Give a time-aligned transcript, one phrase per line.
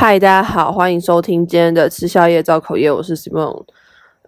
[0.00, 3.62] 嗨，大家好，欢迎收听今天的吃宵夜造口业，我是 Simon。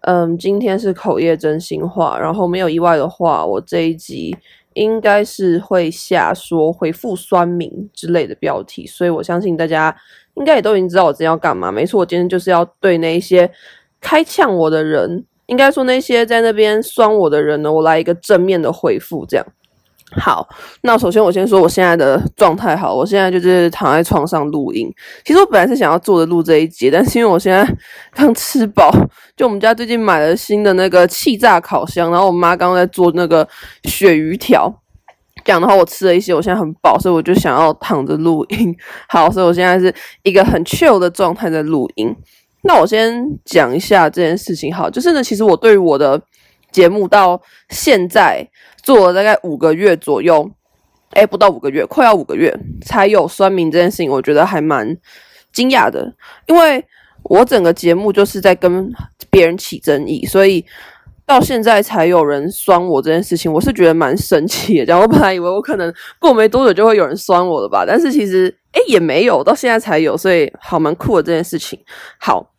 [0.02, 4.37] 嗯，今天是口业真心话，然后没有意外的话，我这一集
[4.74, 9.96] 应该是会下说回复酸民之类的标题，所以我相信大家
[10.35, 11.73] 应该也都已经知道我今天要干嘛。
[11.73, 13.51] 没错，我今天就是要对那一些
[13.99, 19.47] 开呛我的人，应该说那些在那边酸我的人呢，我来一个正面的回复，这样。
[20.20, 20.47] 好，
[20.83, 24.87] 那首先我先说我现在的状态好，我现在就是躺在床上录音。
[25.24, 27.66] 其实我本来是想要坐着录这一集，但是因为我现在
[28.15, 28.91] 刚吃饱，
[29.37, 33.47] 就我们家最近买了新的那个气炸烤箱，然后我妈刚刚在做那个
[33.85, 34.71] 鳕鱼条，
[35.45, 38.77] 这样的话我吃了一些，我现在很饱，所以我就想要躺着录音。
[39.09, 42.15] 好，所以我现在是一个很 chill 的状态在录音。
[42.65, 46.21] 那我先讲一下这件事情，好，就是呢，其实我对于我的
[46.71, 47.41] 节目到
[47.71, 48.47] 现在。
[48.83, 50.51] 做了大概五个月左右，
[51.13, 52.53] 诶，不到五个月，快要五个月
[52.85, 54.97] 才有酸民这件事情，我觉得还蛮
[55.53, 56.13] 惊讶的，
[56.47, 56.85] 因为
[57.23, 58.93] 我整个节目就是在跟
[59.31, 60.65] 别人起争议，所以
[61.24, 64.86] 到现在才有人酸我这件事情，我是觉得蛮神奇的。
[64.86, 71.78] 这样，我本来以为我可能过没多久就会有人酸我了吧，但是其实诶也没有，到现在才有，所以好蛮酷的这件事情。
[72.19, 72.52] 好。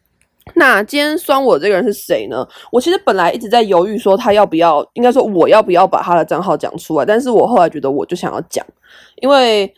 [0.55, 2.47] 那今天酸我这个人是谁呢？
[2.71, 7.05] 我其实本来一直在犹豫，说他要不要，应该说我要不要把他的账号讲出来。
[7.05, 8.65] 但是我后来觉得，我就想要讲，
[9.21, 9.73] 因为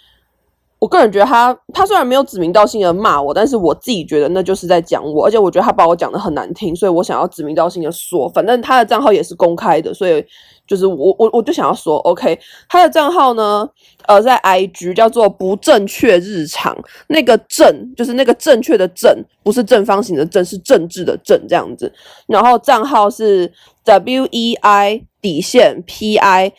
[0.79, 10.25] 我个人觉得他，他虽然没有指名道姓的骂我，但是我自己觉得那就是在讲我，而且我觉得他把我讲的很难听，所以我想要指名道姓的说，反正他的账号也是公开的，所以。
[10.67, 13.69] 就是我我我就想要说，OK，他的账号呢，
[14.07, 16.75] 呃，在 IG 叫做不正确日常，
[17.07, 21.91] 那个正就是那个正确的正，不是正方形的正，是政治的正这样子。
[22.27, 23.51] 然后账号是
[23.85, 26.51] WEI 底线 PIDAILY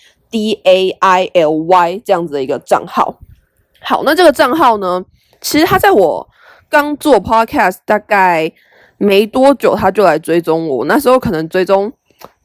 [2.05, 3.19] 这样子的一个账号。
[3.81, 5.05] 好，那这个账号呢，
[5.41, 6.29] 其实他在我
[6.69, 8.53] 刚做 Podcast 大概
[8.99, 11.93] 没多久，他就来追踪我，那时候可能追踪。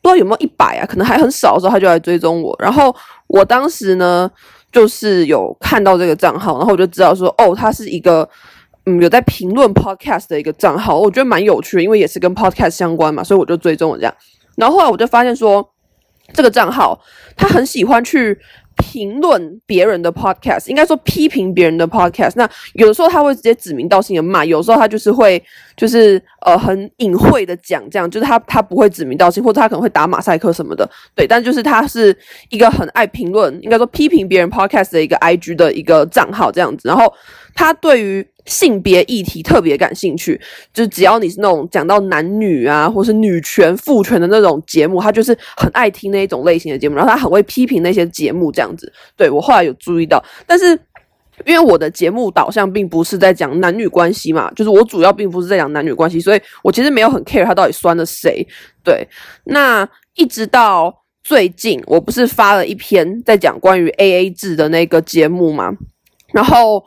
[0.04, 0.86] 不知道有没有一百啊？
[0.88, 2.56] 可能还很少的时候，他就来追踪我。
[2.60, 2.96] 然后
[3.28, 4.28] 我当时呢，
[4.72, 8.28] 就是有看到这个账号，然后我就知道说，哦，他是一个
[8.86, 14.14] 嗯有在评论 podcast 的一个账号，我觉得蛮有趣的，因为也是跟 podcast 相关嘛，所以我就追踪了这样。
[14.56, 15.68] 然后后来我就发现说，
[16.34, 17.00] 这个账号
[17.36, 18.40] 他很喜欢去。
[18.92, 22.34] 评论别人的 podcast，应该说批评别人的 podcast。
[22.36, 25.42] 那有的时候他会直接指名道姓的骂，有时候他就是会
[25.78, 31.26] 就是呃很隐晦的讲，这样就是他他不会指名道姓，或者他可能会打马赛克什么的，对。
[31.26, 32.14] 但就是他是
[32.50, 36.90] 一个很爱评论，应该说批评别人 podcast 的一个 IG 的一个账号这样子。
[36.90, 37.14] 然后
[37.56, 40.40] 他对于性别议题特别感兴趣，
[40.74, 46.96] 就是只要你是那种讲到男女啊，或是女权、父权的那种节目，他就是很爱听那一种类型的节目。
[46.96, 48.92] 然后他很会批评那些节目，这样子。
[49.16, 50.68] 对，我后来有注意到，但是
[51.46, 58.46] 因为我的节目导向并不是在讲男女关系嘛，就是我主要并不是在讲男女关系，所以我其实没有很 care 他到底酸了谁。
[58.84, 59.08] 对，
[59.44, 65.72] 那一直到最近，我不是发了一篇在讲关于 AA 制的那个节目嘛，
[66.34, 66.84] 然后。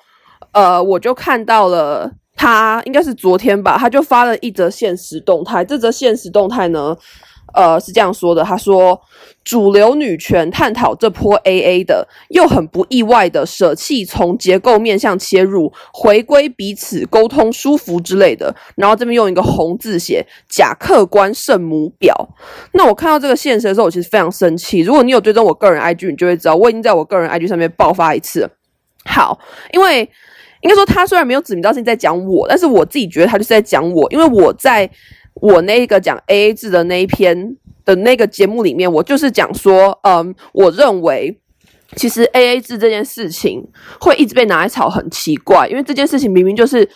[0.53, 5.65] 呃，我就看到了他，应该是昨天吧，他就发了一则现实动态。
[5.65, 6.97] 这则现实动态呢，
[7.55, 9.01] 呃，是这样说的：他说，
[9.45, 18.55] 主流女权探讨这波 AA 的，又很不意外的舍弃从结构面向切入，回归彼此沟通舒服之类的。
[18.75, 22.13] 然后这边用一个红字写“假客观圣母婊”。
[22.75, 24.81] 那我看到这个现实的时候，我其实非常生气。
[24.81, 28.51] 如果你有追踪我个人 IG，你就会知道，我已经在我个人 IG 上面爆发一次。
[29.05, 29.39] 好，
[29.73, 30.09] 因为。
[30.61, 34.89] 应该说，他虽然没有指名道姓在讲我，但是我自己觉得他就是在讲我，因为我在
[35.35, 37.55] 我那个讲 AA 制的那一篇
[37.85, 41.39] 的那个节目里面，我就是讲说，嗯，我认为
[41.97, 43.63] 其实 AA 制这件事情
[44.01, 46.89] 会一直被拿来炒，很奇怪，因为这件事情明明就是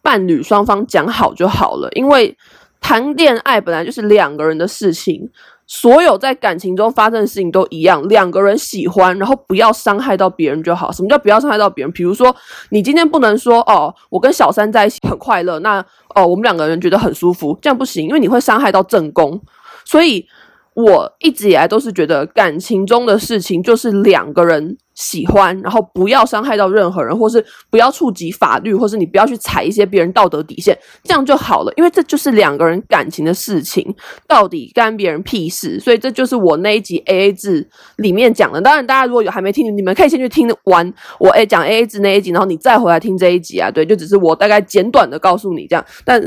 [0.00, 2.32] 伴侣双方讲好就好了，因为
[2.80, 5.28] 谈恋爱本来就是两个人的事情。
[5.68, 10.90] 所有在感情中发生的事情都一样，两个人喜欢，然后不要伤害到别人就好。
[10.90, 11.92] 什么叫不要伤害到别人？
[11.92, 12.34] 比如说，
[12.70, 15.78] 你今天不能说哦，我跟小三在一起很快乐，那
[16.14, 19.40] 哦，我们两个人觉得很舒服，这样不行，因为你会伤害到正宫。
[19.84, 20.26] 所以
[20.72, 24.78] 我一直以来都是觉得感情中的事情就是两个人。
[24.98, 31.72] 喜欢，然后不要伤害到任何人，或是不要触及法律，或是你不要去踩一些别人道德底线，这样就好了。
[31.76, 33.94] 因为这就是两个人感情的事情，
[34.26, 35.78] 到底干别人屁事？
[35.78, 37.68] 所以这就是我那一集 AA 制
[37.98, 38.60] 里面讲的。
[38.60, 43.70] 当然，大家如果有还没听，你们可以先去听完我诶讲 AA 制那一集，然后你再回来听这一集啊。
[43.70, 46.20] 对，就只是我大概简短的告诉你这样，但。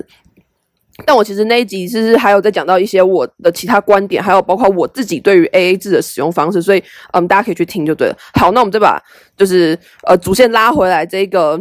[1.06, 6.84] 但我其实那一集其实还有在讲到一些我的其他观点，还有包括我自己对于 AA 制的使用方式，所以
[7.14, 8.18] 嗯，大家可以去听就对了。
[8.34, 9.02] 好，那我们再把
[9.38, 9.78] 就是
[10.08, 11.60] 呃主线拉回来，这个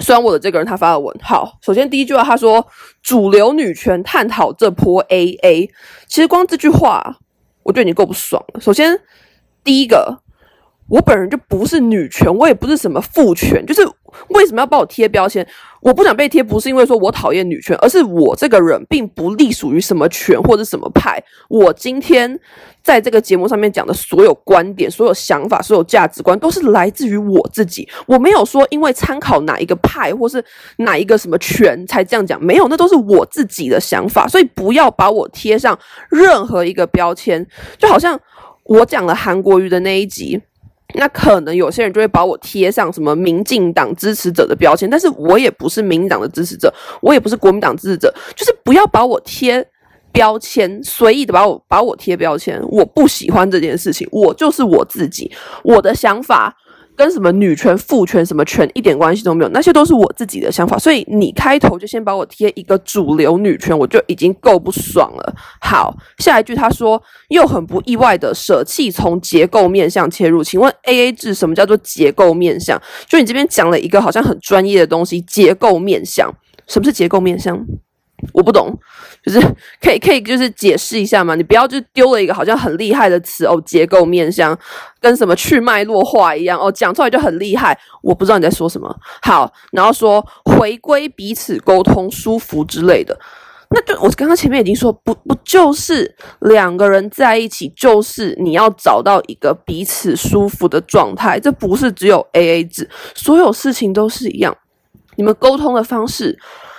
[0.00, 2.66] 虽然我的这个人他发的文，好，首先第一句话他说
[3.02, 5.68] 主流女权探讨这波 AA，
[6.06, 7.18] 其实光这句话
[7.62, 8.60] 我觉得你够不爽了。
[8.60, 9.00] 首先
[9.62, 10.20] 第一个。
[10.88, 13.82] 我本人就不是女权，我也不是什么父权，就是
[14.28, 15.46] 为什么要帮我贴标签？
[15.80, 21.22] 我不想被贴，不是因为说我讨厌女权，而是我这个人并不隶属于什么权或者什么派。
[21.48, 22.38] 我今天
[22.82, 27.86] 在这个节目上面讲的所有观点、所有想法、所有价值观，都是来自于我自己。
[28.06, 30.42] 我没有说因为参考哪一个派或是
[30.78, 34.26] 哪一个什么权才这样讲，没有，那都是我自己的想法。
[34.26, 37.46] 所以不要把我贴上任何一个标签，
[37.76, 38.18] 就好像
[38.64, 40.40] 我讲了韩国瑜的那一集。
[40.94, 49.66] 那可能有些人就会把我贴上什么民进党支持者的标签，但是我也不是民进党的支持者，我也不是国民党支持者，就是不要把我贴
[50.12, 55.30] 标签，随意的把我把我贴标签，我不喜欢这件事情，我就是我自己，
[55.62, 56.56] 我的想法。
[56.98, 60.76] 跟什么女权、父权什么权一点关系都没有，那些都是我自己的想法。
[60.76, 65.34] 所以你开头就先把我贴一个主流女权，我就已经够不爽了。
[65.60, 72.76] 好，下一句他说又很不意外的舍弃从结构面向切入，请问 AA 制什么叫做结构面向？
[73.08, 76.28] 就你这边讲了一个好像很专业的东西，结构面向，
[76.66, 77.64] 什么是结构面向？
[78.32, 78.76] 我不懂，
[79.22, 79.40] 就是
[79.80, 81.36] 可以可以就是解释一下嘛？
[81.36, 84.58] 你不要就丢了一个好像很厉害的词哦，结构面向
[85.00, 87.78] 跟什么去脉络化一样哦，讲出来就很厉害。
[88.02, 88.92] 我不知道你在说什么。
[89.22, 93.16] 好，然后说回归彼此沟通舒服之类的，
[93.70, 104.56] 那就我刚刚前面已经说不不就是两个人在一起，就是你要找到一个彼此舒服的状态，这不是只有 AA 制，所有事情都是一样，
[105.14, 106.36] 你们沟通的方式。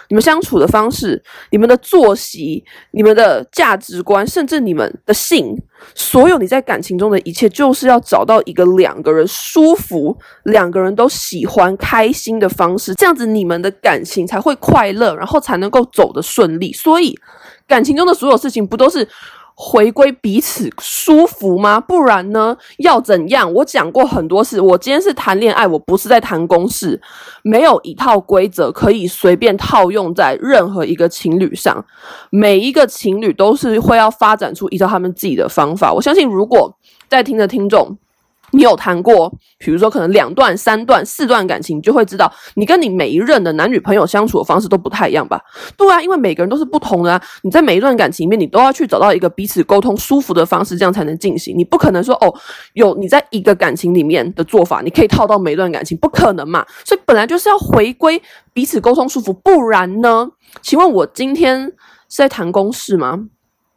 [0.10, 5.56] 你们相处的方式、你们的作息、你们的价值观，甚至你们的性，
[5.96, 16.74] 所有你在感情中的一切，就是要找到一个两个人舒服、两个人都喜欢、开心的方式，这样子你们的感情才会快乐，然后才能够走得顺利。
[16.74, 17.18] 所以，
[17.68, 19.08] 感情中的所有事情，不都是？
[19.62, 21.82] 回归彼此舒服吗？
[21.82, 22.56] 不然呢？
[22.78, 23.52] 要怎样？
[23.56, 27.02] 我讲过很多次，我今天是谈恋爱，我不是在谈公事，
[27.44, 31.86] 没有一套规则可以随便套用在任何一个情侣上。
[32.30, 35.92] 每一个情侣都是会要发展出一套他们自己的方法。
[35.92, 36.74] 我相信，如果
[37.10, 37.98] 在听的听众，
[38.52, 45.40] 你有谈过，比如说可能两段、三段、四段感情，你就会知道，你跟你每一任的男女朋友相处的方式都不太一样吧？
[45.78, 47.22] 对啊，因为每个人都是不同的啊。
[47.44, 51.58] 你在每一段感情里面，你都要去找到一个彼此沟通舒服的方式，这样才能进行。
[51.58, 52.34] 你不可能说哦，
[52.74, 56.66] 有你在一个感情里面的做法，你可以套到每一段感情，不可能嘛。
[56.84, 58.22] 所以本来就是要回归
[58.54, 60.30] 彼此沟通舒服，不然呢？
[60.62, 63.26] 请问我今天是在谈公事吗？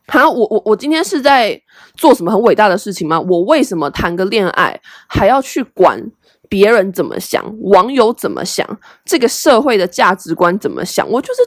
[0.08, 1.60] 好，我我我今天是在
[1.96, 3.20] 做什么很伟大的事情吗？
[3.20, 4.78] 我为什么谈个恋爱
[5.08, 6.02] 还要去管
[6.48, 8.66] 别人怎么想，网友怎么想，
[9.04, 11.08] 这个社会的价值观怎么想？
[11.08, 11.42] 我就是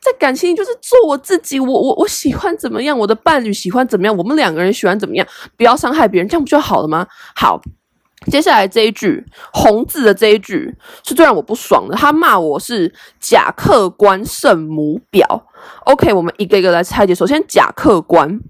[0.00, 5.26] 在感情里就是做我自己，我我我喜欢怎么样，我的伴侣喜欢怎么样，我们两个人喜欢怎么样，
[5.56, 7.06] 不要伤害别人，这样不就好了吗？
[7.34, 7.60] 好。
[8.30, 10.74] 接下来这一句红字的这一句
[11.04, 15.42] 是最让我不爽的，他骂我是假客观圣母婊。
[15.84, 17.14] OK，我们一个一个来拆解。
[17.14, 18.40] 首先，假客观。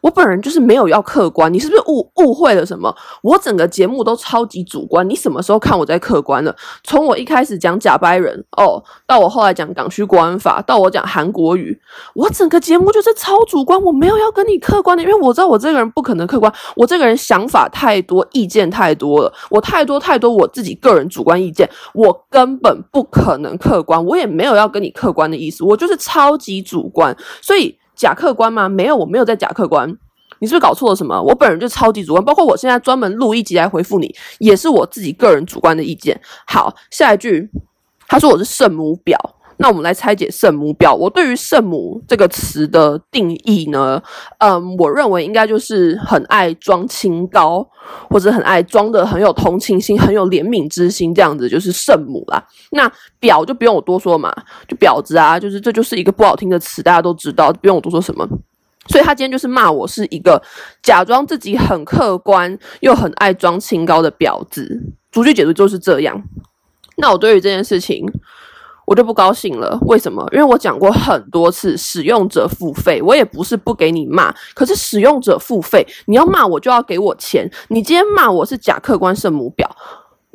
[0.00, 2.94] 我本人就是没有要客观，你是不是误误会了什么？
[3.22, 6.54] 我整个节目都超级主观，你什么时候看我在客观了？
[6.84, 11.78] 从我一开始讲假掰人哦，到我后来讲港区国安法，到我讲韩国语，
[12.14, 27.76] 我整个节目就是超主观，我没有要跟你客观的，因为我知道我这个人不可能客观，我这个人想法太多，意见太多了，我太多太多我自己个人主观意见，我根本不可能客观，我也没有要跟你客观的意思，我就是超级主观，所以。
[27.98, 28.68] 假客观吗？
[28.68, 29.94] 没有，我没有在假客观。
[30.38, 31.20] 你是不是搞错了什么？
[31.20, 36.18] 我本人就超级主观，包括我现在专门录一集来回复你，也是我自己个人主观的意见。
[36.46, 37.50] 好，下一句，
[38.06, 39.16] 他说我是圣母婊。
[39.60, 40.94] 那我们来拆解圣母婊。
[40.94, 44.00] 我对于圣母这个词的定义呢，
[44.38, 47.68] 嗯，我认为应该就是很爱装清高，
[48.08, 52.40] 或者很爱装的很有同情心、很有怜悯之心，这样子就是圣母啦。
[52.70, 52.88] 那
[53.20, 54.32] 婊就不用我多说嘛，
[54.68, 58.24] 就婊子啊，就是这就是一个不好听的词，大家都知道，不用我多说什么。
[58.86, 60.40] 所以他今天就是骂我是一个
[60.82, 64.80] 假装自己很客观又很爱装清高的婊子。
[65.10, 66.22] 逐句解读就是这样。
[66.96, 68.06] 那我对于这件事情。
[68.88, 70.26] 我就不高兴了，为什么？
[70.32, 77.46] 因为我讲过很多次，使用者付费，我也不是不给你骂，可是使用者付费，你要骂我就要给我钱。
[77.68, 79.66] 你今天骂我是假客观圣母婊，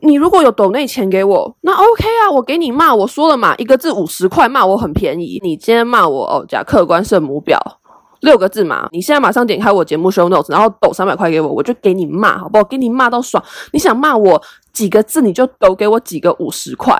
[0.03, 2.93] 你如果有抖内钱给我，那 OK 啊，我给你骂。
[2.93, 5.39] 我说了嘛，一个字五十块，骂我很便宜。
[5.41, 7.57] 你今天骂我哦，假客观圣母婊，
[8.19, 12.63] 六个字嘛，你现在马上点开我节目 show notes，然后抖三百块给我，我就给你骂，好不好？
[12.63, 13.43] 给你骂到爽。
[13.71, 14.39] 你想骂我
[14.71, 16.95] 几个字，你就抖给我几个五十块。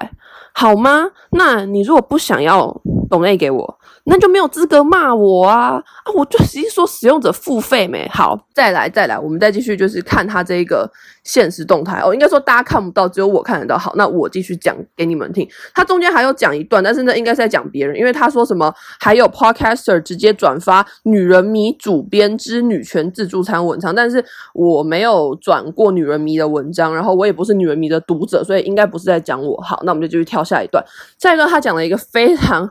[0.54, 1.10] 好吗？
[1.32, 5.72] 那你如果不想要董内给我，那就没有资格骂我啊！
[5.72, 5.84] 啊，
[6.16, 10.90] 我就直接说使用者付费没好，再来再来，我们再继续就是看他这个
[11.24, 13.78] 现实动态哦，应该说大家看不到，只有我看得到。
[13.78, 15.48] 好，那我继续讲给你们听。
[15.74, 29.56] 他中间还有讲一段，但是那应该是在讲别人，因为他说什么还有 podcaster 直接转发女人迷主编之女权自助餐文章，但是我没有转过女人迷的文章，然后我也不是女人迷的读者，所以应该不是在讲我。
[29.62, 30.84] 好，那我们就继续跳下一段。
[31.18, 32.70] 下一段他讲了一个非常。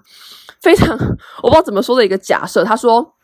[0.61, 0.97] 非常
[1.43, 3.15] 我不知道怎么说的一个假设，他说：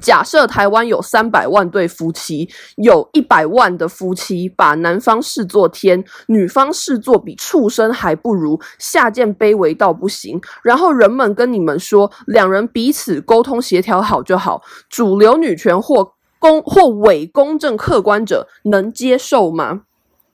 [0.00, 10.40] 假设台湾有三百万对夫妻，有一百万的夫妻把男方视作天，女方视作比畜生还不如，下贱卑微到不行。
[10.62, 14.62] 然后人们跟你们说，两人彼此沟通协调好就好。
[14.88, 19.82] 主流女权或公或伪公正客观者能接受吗？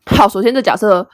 [0.07, 1.09] 好，首先这假设。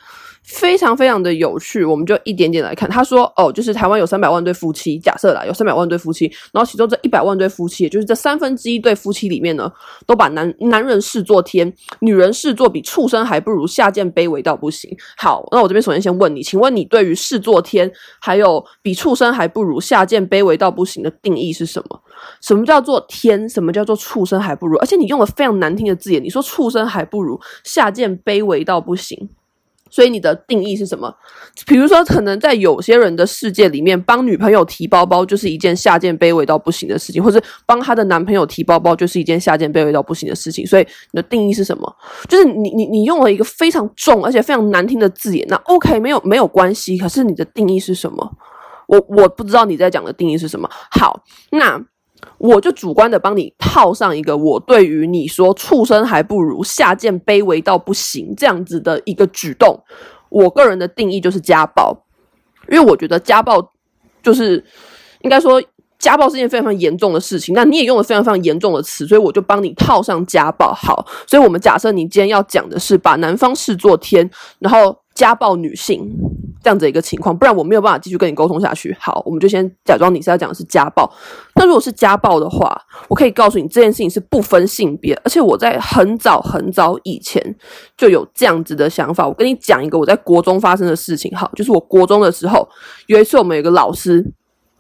[0.45, 2.89] 非常非常的有趣，我们就一点点来看。
[2.89, 9.73] 他说：“哦，就是台湾有三百万对夫妻，假设啦，有三百万对夫妻，然后其中这一百万对夫妻，也就是这三分之一对夫妻里面呢，
[10.07, 14.95] 都把男男人视作天，女人视作比畜生还不如，下贱卑微到不行。
[15.17, 22.01] 好，那我这边首先先问你，请问你对于视作天，还有比畜生还不如，下贱卑微到不行的定义是什么？
[22.43, 23.49] 什么叫做天？
[23.49, 24.77] 什么叫做畜生还不如？
[24.79, 29.31] 而且你用了非常难听的字眼，你说畜生还不如，下贱卑微到不行。”
[29.95, 31.15] 所以你的定义是什么？
[31.69, 40.67] 比如说，可能在有些人的世界里面，帮女朋友提包包就是一件下贱卑微到不行的事情，或是帮她的男朋友提包包就是一件下贱卑微到不行的事情。
[40.67, 40.83] 所以
[41.13, 41.97] 你的定义是什么？
[42.29, 45.47] 就是你你你用了一个非常重而且非常难听的字眼。
[45.49, 46.99] 那 OK，没有没有关系。
[46.99, 48.29] 可是你的定义是什么？
[48.89, 50.69] 我我不知道你在讲的定义是什么。
[50.91, 51.23] 好，
[51.53, 51.81] 那。
[52.39, 59.79] 我就主观的帮你套上一个我对于你说畜生还不如，下贱卑微到不行这样子的一个举动，
[60.31, 62.05] 我个人的定义就是家暴，
[62.71, 63.73] 因为我觉得家暴
[64.23, 64.65] 就是
[65.21, 65.63] 应该说
[65.99, 70.73] 家暴是件非常非常严重的事情，那你也用了非常非常严重的词，所以我就帮你套上家暴。
[70.73, 74.29] 好，所以我们假设你今天要讲的是把男方视作天，
[74.59, 76.17] 然后家暴女性。
[76.63, 78.97] 这样子一个情况，不然我没有办法继续跟你沟通下去。
[78.99, 81.07] 好，我们就先假装你是要讲的是家暴。
[81.57, 82.75] 那如果是家暴的话，
[83.07, 87.55] 我可以告诉你这件事情是不分性别，而且我在很早很早以前
[87.99, 89.29] 就有这样子的想法。
[89.29, 91.31] 我跟你讲一个我在国中发生的事情。
[91.37, 92.67] 好，就是我国中的时候，
[93.09, 94.25] 有一次我们有个老师，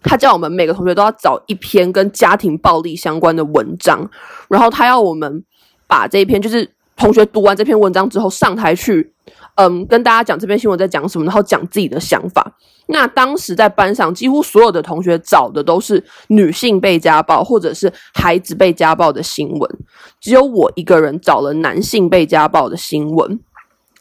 [0.02, 4.08] 他叫我们每个同学都要找一篇跟家庭暴力相关的文章，
[4.48, 5.44] 然后他要我们
[5.86, 9.12] 把这一篇，就是同学读完这篇文章之后上台去。
[9.56, 12.56] 嗯，跟大家讲这篇新闻在讲什么，然后讲自己的想法。
[12.86, 19.78] 那当时在班上，几乎所有的同学找的都是女性被家暴或者是孩子被家暴的新闻，
[20.20, 23.40] 只有我一个人找了男性被家暴的新闻。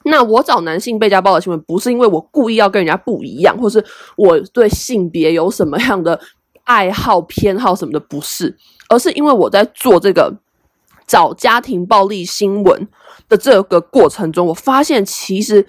[0.05, 3.83] 那我找男性被家暴的新闻，不是因为我故意要跟人家不一样，或是
[4.17, 6.19] 我对性别有什么样的
[6.63, 8.57] 爱好偏好什么的，不是，
[8.89, 10.33] 而是因为我在做这个。
[11.07, 12.87] 找家庭暴力新闻
[13.27, 15.65] 的这个过程中，我发现其实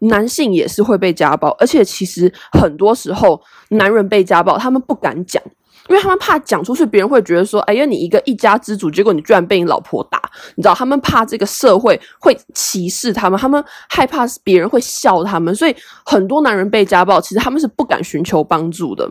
[0.00, 3.40] 男性也是会被家暴，而且其实很多时候
[3.70, 5.42] 男人被家暴，他们不敢讲，
[5.88, 10.18] 因为他们怕讲出去，别人会觉得说：“哎呀，你一个一家之主，结果你居然被你老婆打。”
[10.54, 19.10] 你知道，他们怕这个社会会歧视他们，他们害怕别人会笑他们，所以很多男人被家暴，其实他们是不敢寻求帮助的。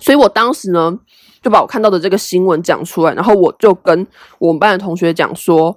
[0.00, 0.98] 所以我当时呢，
[1.42, 4.06] 就把我看到的这个新闻讲出来，然后我就跟
[4.38, 5.76] 我们班的同学讲说，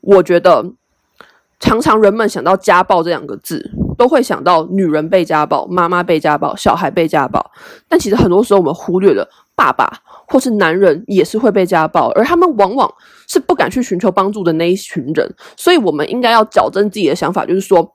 [0.00, 0.64] 我觉得
[1.60, 7.50] 常常人们想到家暴这两个字，都会想到女人被家暴、妈妈被家暴、小孩被家暴，
[7.88, 9.88] 但其实很多时候我们忽略了爸爸
[10.26, 12.92] 或是男人也是会被家暴，而他们往往
[13.28, 17.94] 是不敢去寻求帮助的那一群人，所以我们应该要矫正自己的想法，就是说。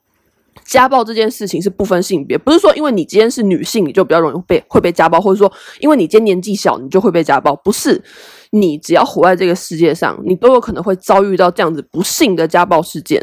[0.64, 8.02] 家暴这件事情是不分性别，不是说因为你今天是女性，你就比较容易被会被家暴，或者说因为你今天年纪小，你就会被家暴，不是。
[8.50, 13.22] 你只要活在这个世界上，你都有可能会遭遇到这样子不幸的家暴事件。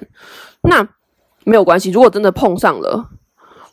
[0.61, 0.87] 那
[1.45, 3.09] 没有关系，如果真的碰上了，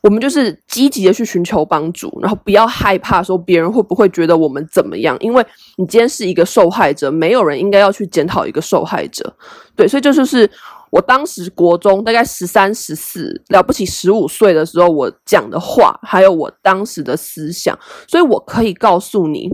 [0.01, 5.45] 我们就是积极的去寻求帮助，然后不要害怕说别人会不会觉得我们怎么样，因为
[5.77, 9.37] 你今天是一个受害者，没有人应该要去检讨一个受害者。
[9.77, 10.51] 对，所以这就是。
[10.93, 19.49] 我当时国中大概十三、十四，了不起十五岁的时候，我讲的话，还有我当时的思想，所以我可以告诉你，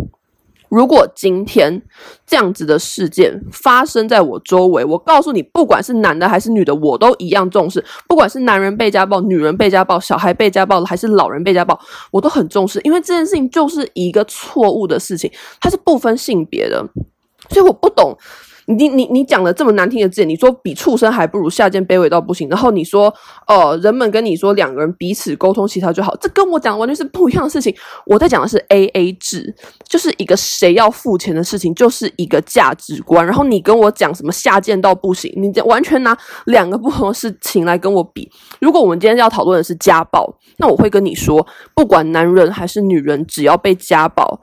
[0.69, 1.81] 如果今天
[2.27, 7.85] 这样子的事件发生在我周围，我告诉你，不管是男的还是女的，我都一样重视。
[8.09, 11.79] 不管是男人被家暴、女人被家暴、小孩被家暴，还是老人被家暴，
[12.11, 15.31] 我都很重视，因为这件事情就是一个错误的事情，
[15.61, 16.85] 它是不分性别的，
[17.51, 18.19] 所以我不懂。
[18.69, 22.49] 你你你讲了这么难听的字眼，你说比畜生还不如，下贱卑微到不行。
[22.51, 23.13] 然后你说，
[23.47, 27.75] 呃，人们跟你说两个人彼此沟通协调就好，这跟我讲的完全是不一样的事情。
[28.05, 29.55] 我在讲的是 AA 制，
[29.89, 33.25] 就是一个谁要付钱的事情，就是一个价值观。
[33.25, 38.31] 然后你跟我讲什么下贱到不行，你完全拿两个不同的事情来跟我比。
[38.61, 44.41] 如果我们今天要讨论的是家暴，那我会跟你说，不管男人还是女人，只要被家暴。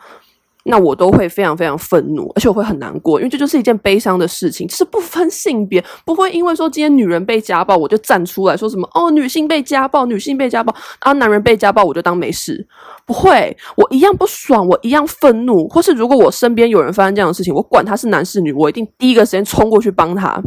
[0.68, 4.68] 那我都会非常非常愤怒，而且我会很难过，因为这就是一件悲伤的事情。
[4.68, 12.68] 就是不分性别，不会因为说今天女人被家暴，我就站出来说什么哦，女性被家暴，女性被家暴，然后男人被家暴，我就当没事。
[13.06, 15.68] 不会，我一样不爽，我一样愤怒。
[15.68, 20.44] 或是如果我身边有人发生这样的事情，我管他是男是女，我一定第一个时间冲过去帮他。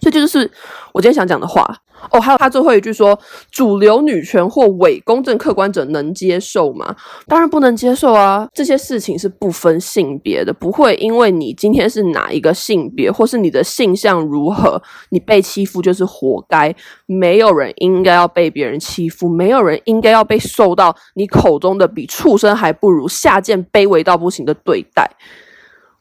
[0.00, 0.50] 这就是
[0.92, 1.76] 我今天想讲的话。
[2.12, 3.18] 哦，还有他最后一句说
[3.52, 6.96] ：“主流女权或伪公正客观者能接受吗？
[7.26, 8.48] 当然不能接受啊！
[8.54, 16.74] 这些事情是不分性别的，不会因为你今天是哪一个性别，或是你的性向如何，你被欺负就是活该。
[17.04, 25.06] 没有人应该要被别人欺负，没有人应该要被受到你口中的比畜生还不如、下贱卑微到不行的对待。”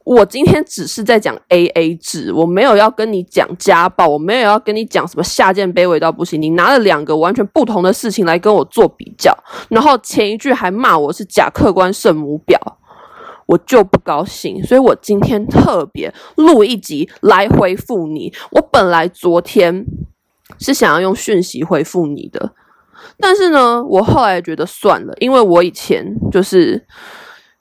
[0.06, 6.42] 我今天只是在讲 AA 制，我没有要跟你讲家暴，我没有要跟你讲什么下贱卑微到不行。
[6.42, 9.38] 你拿了两个完全不同的事情来跟我做比较，
[9.70, 12.58] 然后前一句还骂我是假客观圣母婊，
[13.46, 14.64] 我就不高兴。
[14.64, 18.34] 所以我今天特别录一集来回复你。
[18.52, 19.86] 我本来昨天
[20.58, 22.54] 是想要用讯息回复你的，
[23.20, 26.88] 但是呢，我后来觉得算了，因为我以前就是。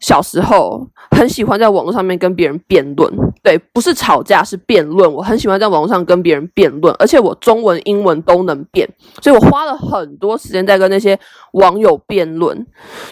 [0.01, 3.13] 小时候很喜欢在网络上面跟别人辩论，
[3.43, 5.13] 对，不是吵架，是辩论。
[5.13, 8.89] 我很喜欢在网络上跟别人辩论，而且我中文、英文都能辩，
[9.21, 11.19] 所以我花了很多时间在跟那些
[11.53, 12.65] 网友辩论。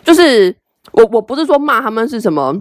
[0.04, 0.54] 就是
[0.92, 2.54] 我，我不是说骂他们是什么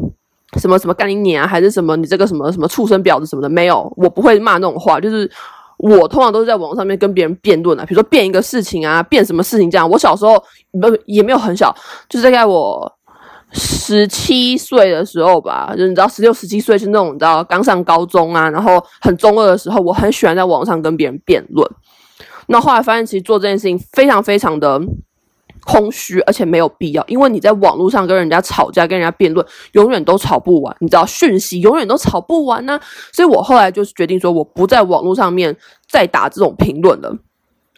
[0.59, 4.99] 什么什么干你娘啊，还是什么你这个什么什么畜生婊子什么的，没有，我不会骂那种话。
[4.99, 5.29] 就是
[5.77, 9.87] 我通常都是在网络上面跟别人辩论啊，比如说辩一个事情啊，辩什么事情这样。
[9.87, 11.71] 我小时候不也没有很小，
[12.09, 12.91] 就是大概我。
[13.55, 21.67] 十七岁的时候吧，就你知道，十六、十七岁是那种你知道刚上高中啊，然后很中二的时候，我很喜欢在网上跟别人辩论。
[22.47, 24.79] 那后来发现，其实做这件事情非常非常的
[25.63, 32.79] 空虚，而且没有必要，因为你在网络上跟人家吵架、跟人家辩论，永远都吵不完，你知道，讯息永远都吵不完呢、
[33.11, 35.55] 所以我后来就是决定说，我不在网络上面
[35.89, 37.17] 再打这种评论了。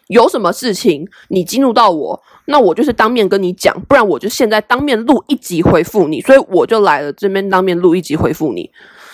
[0.08, 8.70] 有什么事情你激怒到我，那我就是当面跟你讲，不然我就现在当面录一集回复你，所以我就来了这边当面录一集回复你。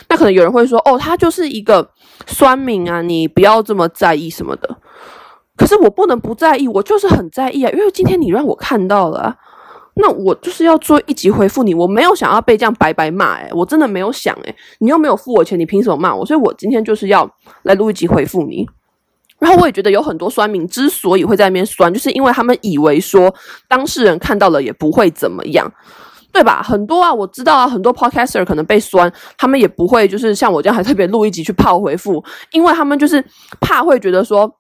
[0.09, 1.91] 那可能有人会说，哦，他就是一个
[2.27, 4.77] 酸民啊，你不要这么在意什么的。
[5.57, 9.35] 可是我不能不在意，我就是很在意啊，因为今天你让我看到了，
[9.95, 11.75] 那我就是要做一集回复你。
[11.75, 16.25] 我没有想要被这样白白骂，诶，我真的没有想，诶，你又没有付我钱，你凭什么骂我？
[16.27, 17.29] 所以我今天就是要
[17.63, 18.69] 来录一集回复你。
[19.39, 23.35] 然后我也觉得有很多酸民之所以会在那边酸，就是因为他们以为说
[23.69, 25.71] 当事人看到了也不会怎么样，
[26.33, 26.63] 对吧？
[26.63, 33.25] 很多啊，我知道啊，很多 podcaster 可能被酸，他们也不会就是像我这样还特别录一集去泡回复，因为他们就是
[33.61, 34.51] 怕会觉得说。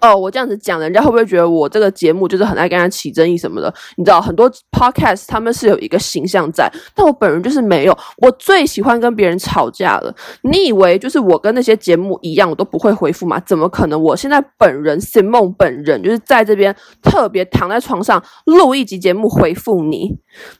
[0.00, 3.72] 哦，我这样子讲，人家会不会觉得我这个节目就是很爱跟人家起争议什么的？
[3.96, 7.96] 你知道，很多 podcast 他们是有一个形象在，但我本人就是没有。
[8.18, 10.14] 我最喜欢跟别人吵架了。
[10.42, 13.38] 你以为就是我跟那些节目一样，我都不会回复吗？
[13.40, 14.02] 怎么可能？
[14.02, 20.10] 我现在本人 Simon 本人就是在这边特别躺在床上录一集节目回复你。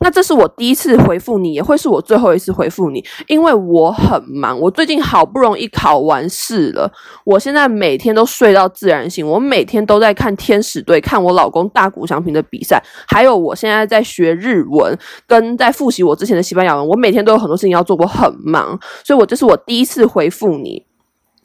[0.00, 4.60] 那这是我第一次回复你，也会是我最后一次回复你，因为我很忙。
[4.60, 6.92] 我最近好不容易考完试了，
[7.24, 9.21] 我现在每天都睡到自然醒。
[9.22, 16.86] 我每天都在看天使队，看我老公大谷翔平的比赛，还有我现在在学日文，跟在复习我之前的西班牙文。
[16.86, 20.84] 我每天都有很多事情要做，我很忙，所以我这是我第一次回复你，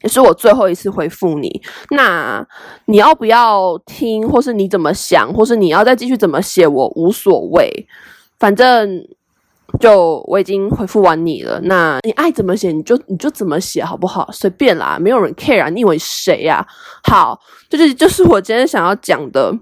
[0.02, 1.60] 也是我最后一次回复你。
[1.90, 2.46] 那
[2.86, 7.86] 你要不要听，或是你怎么想，或是你要再继续怎么写，我无所谓，
[8.38, 9.06] 反正。
[9.78, 14.28] 就我已经回复完你了，那你爱怎么写你就你就怎么写好不好？
[14.32, 16.66] 随便啦，没有人 care 啊，你以为谁呀？
[17.04, 19.54] 好，就是就是我今天想要讲的，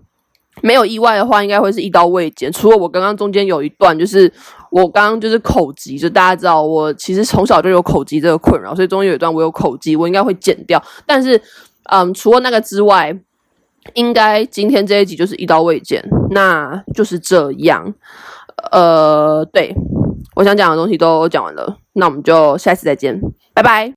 [0.62, 2.50] 没有意外的话，应该会是一刀未剪。
[2.52, 4.32] 除了我刚刚中间有一段，就是
[4.70, 10.82] 我刚刚就是口疾，就大家知道我其实从小就有口疾这个困扰，所以中间有一段我有口疾，我应该会剪掉。
[11.04, 11.40] 但是，
[11.90, 13.14] 嗯，除了那个之外，
[13.94, 17.92] 应该今天这一集就是一刀未剪，那就是这样。
[18.70, 19.74] 呃，对。
[20.34, 23.18] 我想讲的东西都讲完了，那我们就下次再见，
[23.54, 23.94] 拜拜。